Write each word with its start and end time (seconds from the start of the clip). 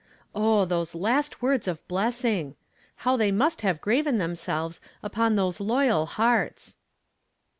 Oh, 0.33 0.65
those 0.65 0.95
last 0.95 1.43
words 1.43 1.67
of 1.67 1.87
blessing 1.87 2.47
f 2.49 2.55
How 3.03 3.17
they 3.17 3.31
must 3.31 3.61
have 3.61 3.81
graven 3.81 4.17
themselves 4.17 4.81
upon 5.03 5.35
those 5.35 5.59
loyal 5.61 6.07
hearts 6.07 6.77